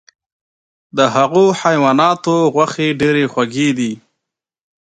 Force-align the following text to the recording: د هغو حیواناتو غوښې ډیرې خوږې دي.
د 0.97 0.99
هغو 1.15 1.45
حیواناتو 1.61 2.35
غوښې 2.53 2.87
ډیرې 3.01 3.25
خوږې 3.33 3.69
دي. 3.77 3.91